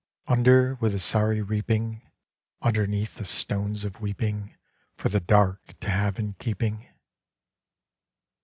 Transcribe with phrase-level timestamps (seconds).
[0.27, 2.01] (_Under, with the sorry reaping!
[2.63, 4.57] Underneath the stones of weeping,
[4.95, 6.89] For the Dark to have in keeping.